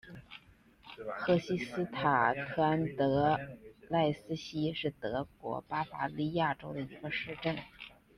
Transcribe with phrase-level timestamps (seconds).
[1.13, 3.37] 赫希斯塔特安德
[3.87, 7.55] 赖斯希是德国巴伐利亚州的一个市镇。